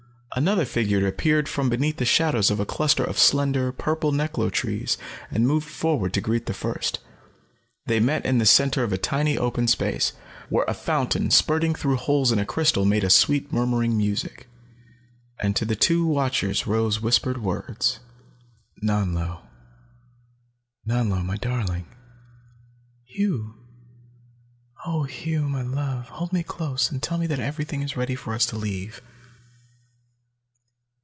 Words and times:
Another 0.33 0.63
figure 0.63 1.05
appeared 1.05 1.49
from 1.49 1.67
beneath 1.69 1.97
the 1.97 2.05
shadows 2.05 2.49
of 2.49 2.57
a 2.57 2.65
cluster 2.65 3.03
of 3.03 3.19
slender, 3.19 3.73
purple 3.73 4.13
neklo 4.13 4.49
trees 4.49 4.97
and 5.29 5.45
moved 5.45 5.67
forward 5.67 6.13
to 6.13 6.21
greet 6.21 6.45
the 6.45 6.53
first. 6.53 6.99
They 7.85 7.99
met 7.99 8.25
in 8.25 8.37
the 8.37 8.45
center 8.45 8.81
of 8.81 8.93
a 8.93 8.97
tiny 8.97 9.37
open 9.37 9.67
space, 9.67 10.13
where 10.47 10.63
a 10.69 10.73
fountain 10.73 11.31
spurting 11.31 11.75
through 11.75 11.97
holes 11.97 12.31
in 12.31 12.43
crystal 12.45 12.85
made 12.85 13.03
a 13.03 13.09
sweet 13.09 13.51
murmuring 13.51 13.97
music. 13.97 14.47
And 15.43 15.53
to 15.57 15.65
the 15.65 15.75
two 15.75 16.05
watchers 16.05 16.65
rose 16.65 17.01
whispered 17.01 17.39
words 17.43 17.99
"Nanlo! 18.81 19.41
Nanlo, 20.87 21.25
my 21.25 21.35
darling!" 21.35 21.87
"Hugh! 23.03 23.55
Oh, 24.85 25.03
Hugh, 25.03 25.49
my 25.49 25.61
love, 25.61 26.07
hold 26.07 26.31
me 26.31 26.41
close 26.41 26.89
and 26.89 27.03
tell 27.03 27.17
me 27.17 27.27
that 27.27 27.39
everything 27.41 27.81
is 27.81 27.97
ready 27.97 28.15
for 28.15 28.33
us 28.33 28.45
to 28.45 28.55
leave!" 28.55 29.01